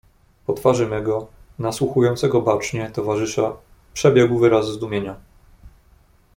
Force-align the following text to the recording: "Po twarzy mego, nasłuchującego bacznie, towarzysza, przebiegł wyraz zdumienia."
"Po 0.45 0.53
twarzy 0.53 0.87
mego, 0.87 1.27
nasłuchującego 1.59 2.41
bacznie, 2.41 2.91
towarzysza, 2.93 3.53
przebiegł 3.93 4.39
wyraz 4.39 4.67
zdumienia." 4.71 5.15